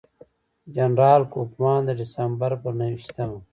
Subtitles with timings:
[0.75, 3.37] جنرال کوفمان د ډسمبر پر نهه ویشتمه.